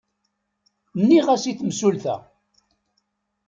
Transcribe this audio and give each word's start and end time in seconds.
Nniɣ-as 0.99 1.43
i 1.45 1.53
temsulta. 1.59 2.15